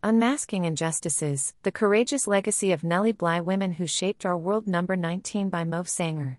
[0.00, 5.48] Unmasking Injustices The Courageous Legacy of Nellie Bly Women Who Shaped Our World, number 19
[5.48, 6.38] by Mauve Sanger.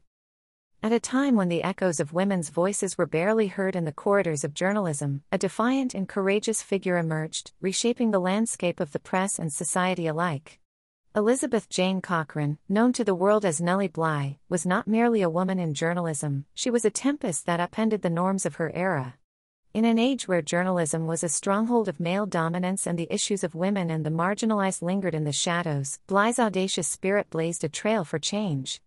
[0.82, 4.45] At a time when the echoes of women's voices were barely heard in the corridors
[4.45, 9.52] of journalism, a defiant and courageous figure emerged, reshaping the landscape of the press and
[9.52, 10.62] society alike.
[11.14, 15.60] Elizabeth Jane Cochran, known to the world as Nellie Bly, was not merely a woman
[15.60, 19.16] in journalism, she was a tempest that upended the norms of her era.
[19.71, 23.54] In an age where journalism was a stronghold of male dominance and the issues of
[23.54, 28.17] women and the marginalized lingered in the shadows, Bly's audacious spirit blazed a trail for
[28.17, 28.81] change.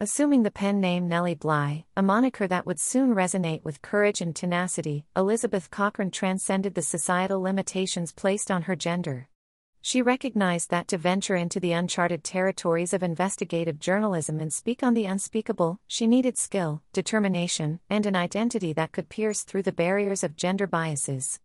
[0.00, 4.34] Assuming the pen name Nellie Bly, a moniker that would soon resonate with courage and
[4.34, 9.28] tenacity, Elizabeth Cochran transcended the societal limitations placed on her gender.
[9.84, 14.94] She recognized that to venture into the uncharted territories of investigative journalism and speak on
[14.94, 20.22] the unspeakable, she needed skill, determination, and an identity that could pierce through the barriers
[20.22, 21.40] of gender biases.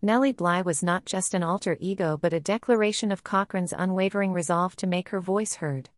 [0.00, 4.76] Nellie Bly was not just an alter ego but a declaration of Cochran's unwavering resolve
[4.76, 5.90] to make her voice heard.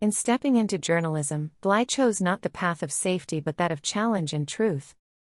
[0.00, 4.32] In stepping into journalism, Bly chose not the path of safety but that of challenge
[4.32, 4.94] and truth.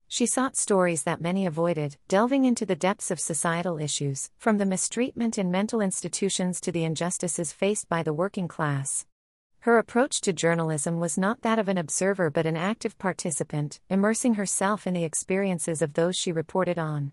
[0.08, 4.64] She sought stories that many avoided, delving into the depths of societal issues, from the
[4.64, 9.06] mistreatment in mental institutions to the injustices faced by the working class.
[9.60, 14.34] Her approach to journalism was not that of an observer but an active participant, immersing
[14.34, 17.10] herself in the experiences of those she reported on.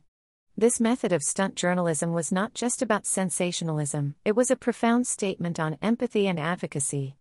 [0.55, 5.59] This method of stunt journalism was not just about sensationalism, it was a profound statement
[5.59, 7.15] on empathy and advocacy.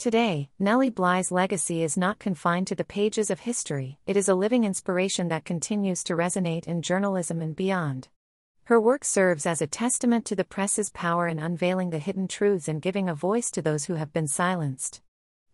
[0.00, 4.34] Today, Nellie Bly's legacy is not confined to the pages of history, it is a
[4.34, 8.08] living inspiration that continues to resonate in journalism and beyond.
[8.64, 12.66] Her work serves as a testament to the press's power in unveiling the hidden truths
[12.66, 15.02] and giving a voice to those who have been silenced.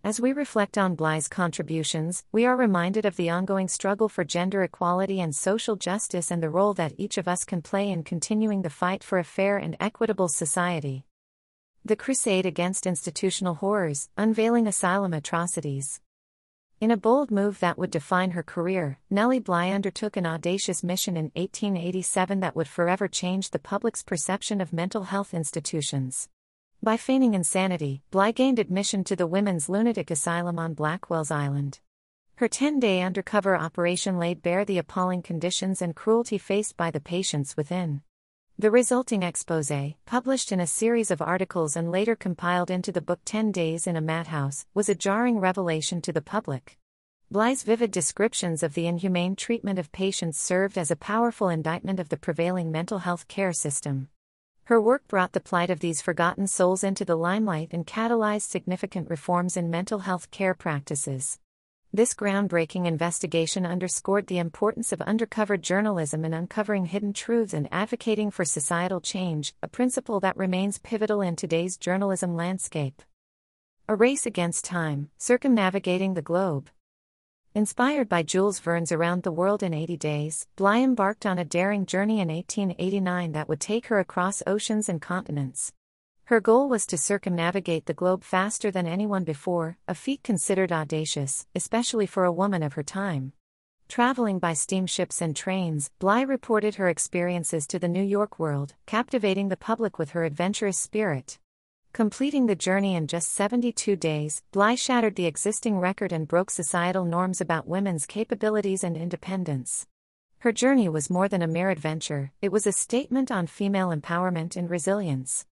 [0.04, 4.62] As we reflect on Bly's contributions, we are reminded of the ongoing struggle for gender
[4.62, 8.62] equality and social justice and the role that each of us can play in continuing
[8.62, 11.04] the fight for a fair and equitable society.
[11.86, 16.00] The Crusade Against Institutional Horrors, Unveiling Asylum Atrocities.
[16.80, 21.16] In a bold move that would define her career, Nellie Bly undertook an audacious mission
[21.16, 26.28] in 1887 that would forever change the public's perception of mental health institutions.
[26.82, 31.78] By feigning insanity, Bly gained admission to the Women's Lunatic Asylum on Blackwell's Island.
[32.34, 36.98] Her 10 day undercover operation laid bare the appalling conditions and cruelty faced by the
[36.98, 38.02] patients within.
[38.58, 39.70] The resulting expose,
[40.06, 43.96] published in a series of articles and later compiled into the book 10 Days in
[43.96, 46.78] a Madhouse, was a jarring revelation to the public.
[47.30, 52.08] Bly's vivid descriptions of the inhumane treatment of patients served as a powerful indictment of
[52.08, 54.08] the prevailing mental health care system.
[54.64, 59.10] Her work brought the plight of these forgotten souls into the limelight and catalyzed significant
[59.10, 61.38] reforms in mental health care practices.
[61.96, 68.30] This groundbreaking investigation underscored the importance of undercover journalism in uncovering hidden truths and advocating
[68.30, 73.00] for societal change, a principle that remains pivotal in today's journalism landscape.
[73.88, 76.68] A Race Against Time Circumnavigating the Globe.
[77.54, 81.86] Inspired by Jules Verne's Around the World in 80 Days, Bly embarked on a daring
[81.86, 85.72] journey in 1889 that would take her across oceans and continents.
[86.26, 91.46] Her goal was to circumnavigate the globe faster than anyone before, a feat considered audacious,
[91.54, 93.32] especially for a woman of her time.
[93.86, 99.50] Traveling by steamships and trains, Bly reported her experiences to the New York World, captivating
[99.50, 101.38] the public with her adventurous spirit.
[101.92, 107.04] Completing the journey in just 72 days, Bly shattered the existing record and broke societal
[107.04, 109.86] norms about women's capabilities and independence.
[110.40, 114.56] Her journey was more than a mere adventure, it was a statement on female empowerment
[114.56, 115.46] and resilience.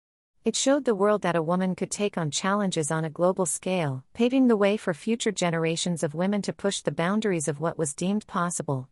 [0.44, 4.04] It showed the world that a woman could take on challenges on a global scale,
[4.14, 7.94] paving the way for future generations of women to push the boundaries of what was
[7.94, 8.90] deemed possible.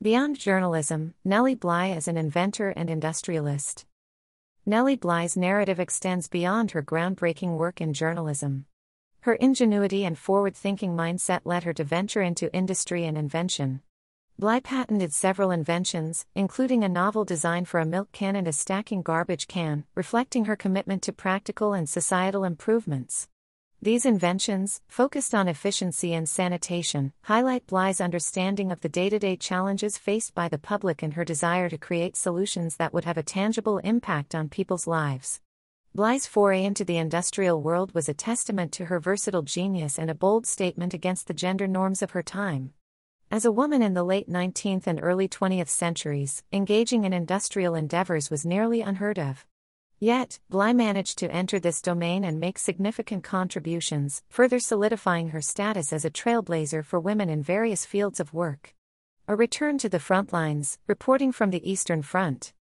[0.00, 3.84] Beyond journalism, Nellie Bly is an inventor and industrialist.
[4.64, 8.64] Nellie Bly's narrative extends beyond her groundbreaking work in journalism.
[9.20, 13.82] Her ingenuity and forward thinking mindset led her to venture into industry and invention.
[14.38, 19.02] Bly patented several inventions, including a novel design for a milk can and a stacking
[19.02, 23.28] garbage can, reflecting her commitment to practical and societal improvements.
[23.80, 29.36] These inventions, focused on efficiency and sanitation, highlight Bly's understanding of the day to day
[29.36, 33.22] challenges faced by the public and her desire to create solutions that would have a
[33.24, 35.40] tangible impact on people's lives.
[35.94, 40.14] Bly's foray into the industrial world was a testament to her versatile genius and a
[40.14, 42.72] bold statement against the gender norms of her time.
[43.32, 48.30] As a woman in the late 19th and early 20th centuries, engaging in industrial endeavors
[48.30, 49.46] was nearly unheard of.
[49.98, 55.94] Yet, Bly managed to enter this domain and make significant contributions, further solidifying her status
[55.94, 58.74] as a trailblazer for women in various fields of work.
[59.26, 62.52] A return to the front lines, reporting from the Eastern Front.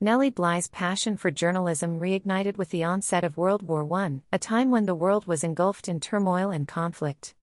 [0.00, 4.70] Nellie Bly's passion for journalism reignited with the onset of World War I, a time
[4.70, 7.34] when the world was engulfed in turmoil and conflict.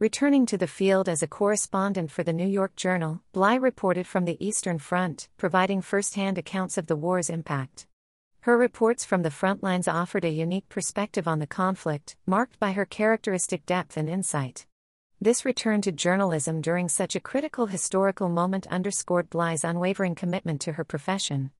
[0.00, 4.24] Returning to the field as a correspondent for the New York Journal, Bly reported from
[4.24, 7.86] the Eastern Front, providing first hand accounts of the war's impact.
[8.40, 12.72] Her reports from the front lines offered a unique perspective on the conflict, marked by
[12.72, 14.64] her characteristic depth and insight.
[15.20, 20.72] This return to journalism during such a critical historical moment underscored Bly's unwavering commitment to
[20.72, 21.50] her profession.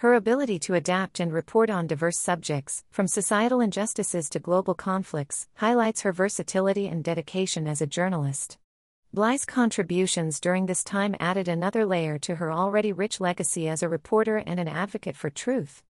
[0.00, 5.46] Her ability to adapt and report on diverse subjects, from societal injustices to global conflicts,
[5.56, 8.56] highlights her versatility and dedication as a journalist.
[9.12, 13.90] Bly's contributions during this time added another layer to her already rich legacy as a
[13.90, 15.82] reporter and an advocate for truth.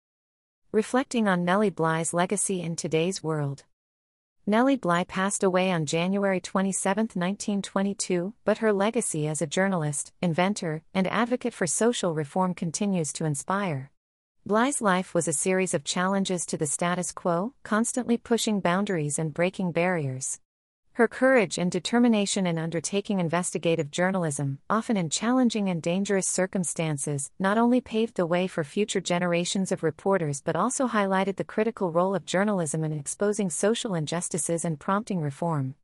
[0.73, 3.63] Reflecting on Nellie Bly's legacy in today's world.
[4.45, 10.83] Nellie Bly passed away on January 27, 1922, but her legacy as a journalist, inventor,
[10.93, 13.93] and advocate for social reform continues to inspire.
[14.47, 19.35] Bly's life was a series of challenges to the status quo, constantly pushing boundaries and
[19.35, 20.41] breaking barriers.
[20.93, 27.59] Her courage and determination in undertaking investigative journalism, often in challenging and dangerous circumstances, not
[27.59, 32.15] only paved the way for future generations of reporters but also highlighted the critical role
[32.15, 35.75] of journalism in exposing social injustices and prompting reform.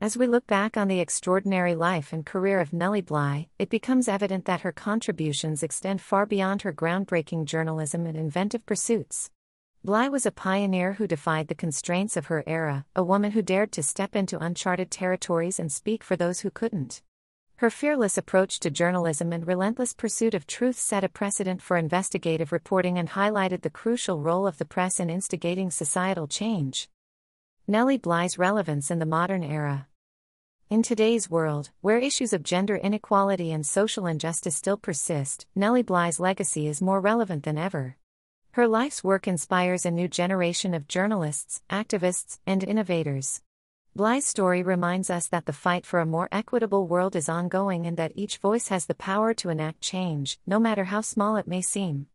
[0.00, 4.06] As we look back on the extraordinary life and career of Nellie Bly, it becomes
[4.06, 9.28] evident that her contributions extend far beyond her groundbreaking journalism and inventive pursuits.
[9.82, 13.72] Bly was a pioneer who defied the constraints of her era, a woman who dared
[13.72, 17.02] to step into uncharted territories and speak for those who couldn't.
[17.56, 22.52] Her fearless approach to journalism and relentless pursuit of truth set a precedent for investigative
[22.52, 26.88] reporting and highlighted the crucial role of the press in instigating societal change.
[27.70, 29.88] Nellie Bly's relevance in the modern era.
[30.70, 36.18] In today's world, where issues of gender inequality and social injustice still persist, Nellie Bly's
[36.18, 37.98] legacy is more relevant than ever.
[38.52, 43.42] Her life's work inspires a new generation of journalists, activists, and innovators.
[43.94, 47.98] Bly's story reminds us that the fight for a more equitable world is ongoing and
[47.98, 51.60] that each voice has the power to enact change, no matter how small it may
[51.60, 52.06] seem.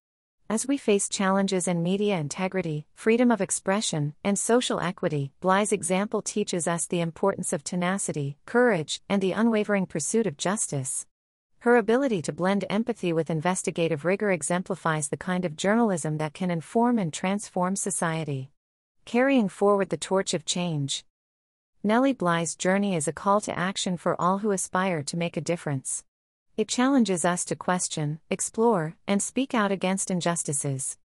[0.50, 6.22] As we face challenges in media integrity, freedom of expression, and social equity, Bly's example
[6.22, 11.08] teaches us the importance of tenacity, courage, and the unwavering pursuit of justice.
[11.60, 16.52] Her ability to blend empathy with investigative rigor exemplifies the kind of journalism that can
[16.52, 18.52] inform and transform society.
[19.06, 21.06] Carrying forward the torch of change.
[21.84, 25.42] Nellie Bly's journey is a call to action for all who aspire to make a
[25.42, 26.04] difference.
[26.56, 31.00] It challenges us to question, explore, and speak out against injustices.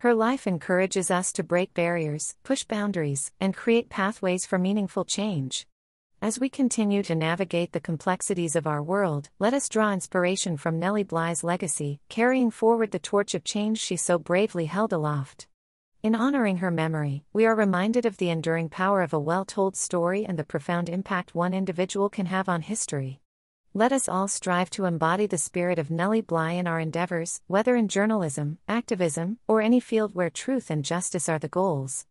[0.00, 5.66] Her life encourages us to break barriers, push boundaries, and create pathways for meaningful change.
[6.20, 10.78] As we continue to navigate the complexities of our world, let us draw inspiration from
[10.78, 15.46] Nellie Bly's legacy, carrying forward the torch of change she so bravely held aloft.
[16.02, 19.76] In honoring her memory, we are reminded of the enduring power of a well told
[19.76, 23.22] story and the profound impact one individual can have on history.
[23.72, 27.76] Let us all strive to embody the spirit of Nellie Bly in our endeavors, whether
[27.76, 32.04] in journalism, activism, or any field where truth and justice are the goals.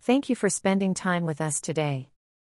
[0.00, 2.10] Thank you for spending time with us today.